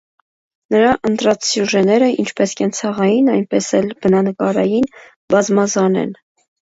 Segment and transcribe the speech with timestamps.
[0.75, 4.89] Նրա ընտրած սյուժեները (ինչպես կենցաղային, այնպես էլ բնանկարային)
[5.35, 6.17] բազմազան են։